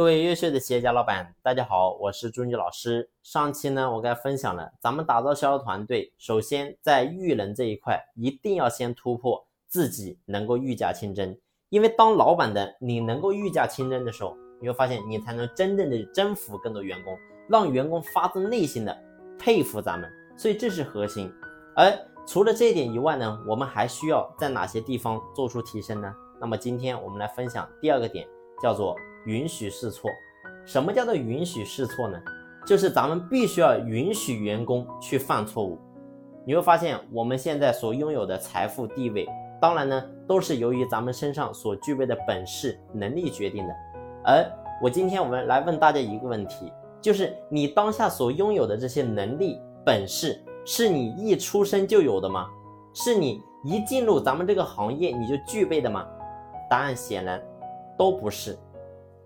[0.00, 3.10] 各位优秀的企业家老板，大家好，我是朱军老师。
[3.22, 11.36] 上期呢，我给大家分享了咱们打造销售团队，首先在育人这一块，一定要先突破自己能够御驾亲征。
[11.68, 17.14] 因为当老板的你能够御驾亲征的时候，你会发现你才能真正的征服更多员工，
[17.46, 18.98] 让员工发自内心的
[19.38, 20.10] 佩服咱们。
[20.34, 21.30] 所以这是核心。
[21.76, 21.92] 而
[22.26, 26.10] 除了这一点以外呢，我们还需要在哪些地方做出提升呢？
[26.40, 28.26] 那么今天我们来分享第二个点，
[28.62, 28.96] 叫做
[29.26, 30.10] 允许试错。
[30.64, 32.18] 什么叫做允许试错呢？
[32.66, 35.78] 就是咱们必须要允许员工去犯错误。
[36.44, 39.26] 你会发现，我们现在所拥有的财富地位，
[39.60, 43.74] 当然呢，都是由于咱们身上所具备的本事能力决定的。
[44.24, 44.44] 而
[44.82, 50.38] 我今天我们来问大家一个问题，就是你当下所拥有的这些能力本事。
[50.66, 52.46] 是你一出生就有的吗？
[52.92, 56.06] 是你一进入咱们这个行业你就具备的吗？
[56.68, 57.42] 答案显然
[57.96, 58.56] 都不是。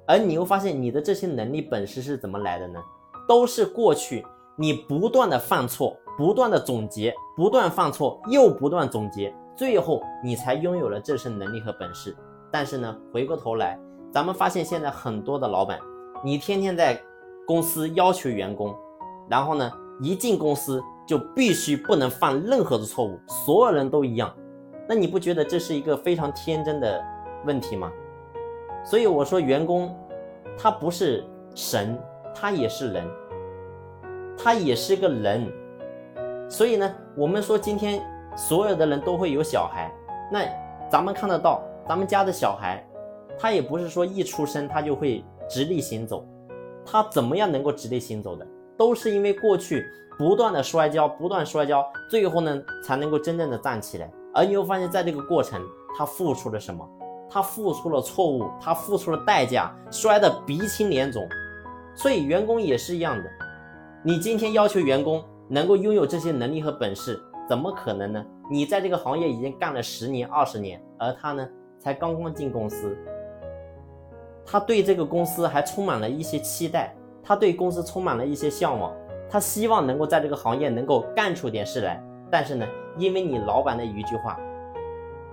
[0.07, 2.83] 而你又发现你的这些能力本事是怎么来的呢？
[3.29, 4.25] 都是过去
[4.57, 12.17] 你不断的犯错，不断的总结，不断犯错又不断总结，最后你才拥有了这身能力和本事。
[12.51, 13.79] 但是呢，回过头来，
[14.13, 15.79] 咱们发现现在很多的老板，
[16.25, 17.01] 你天天在
[17.47, 18.75] 公司要求员工，
[19.29, 20.83] 然后呢，一进公司。
[21.07, 24.35] 就必须不能犯任何的错误，所有人都一样，
[24.89, 26.99] 那你不觉得这是一个非常天真的
[27.45, 27.93] 问题吗？
[28.85, 29.97] 所以我说，员工
[30.59, 31.99] 他不是神，
[32.35, 33.05] 他也是人，
[34.37, 35.51] 他也是个人。
[36.51, 38.03] 所以呢，我们说今天
[38.37, 39.91] 所有的人都会有小孩，
[40.31, 40.45] 那
[40.91, 42.87] 咱们看得到，咱们家的小孩，
[43.39, 46.27] 他也不是说一出生他就会直立行走，
[46.85, 48.47] 他怎么样能够直立行走的？
[48.77, 49.87] 都是因为过去
[50.19, 54.11] 不断的摔跤，不断摔跤，最后呢才能够真正的站起来。
[54.35, 55.63] 而你会发现在这个过程，
[55.97, 56.87] 他付出了什么？
[57.29, 61.29] 他付出了错误，他付出了代价，摔得鼻青脸肿。
[61.95, 63.25] 所以员工也是一样的，
[64.03, 68.25] 你今天要求员工能够拥有这些能力和本事，怎么可能呢？
[68.51, 71.49] 你在这个行业已经干了十年、二十年，而他呢
[71.79, 72.97] 才刚刚进公司，
[74.45, 76.95] 他对这个公司还充满了一些期待。
[77.23, 78.93] 他对公司充满了一些向往，
[79.31, 81.99] 他希望能够在这个行业能够干出点事来。
[82.31, 82.67] 但是呢，
[82.99, 84.39] 因为你老板的一句话，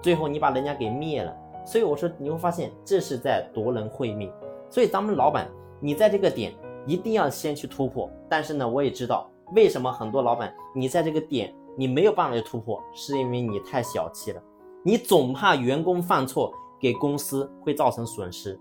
[0.01, 1.35] 最后你把人家给灭了。
[1.65, 4.31] 所以我说你会发现这是在夺人慧命。
[4.69, 5.49] 所以咱们老板，
[5.79, 6.53] 你在这个点
[6.85, 8.09] 一定要先去突破。
[8.29, 14.43] 但是呢，我也知道为什么很多老板你在这个点你没有办法去突破，是因为你太小气了，
[14.83, 18.59] 你总怕员工犯错给公司会造成损失。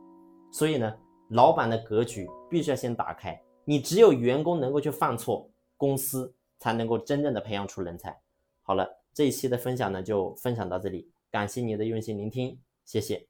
[0.51, 0.93] 所以呢。
[1.33, 8.19] 老板的格局必须要先打开，你只有员工能够去犯错，公司才能够真正的培养出人才。
[8.63, 8.85] 好了，
[9.15, 12.59] 这一期的分享呢就分享到这里，感谢你的用心聆听，
[12.91, 13.30] 谢谢。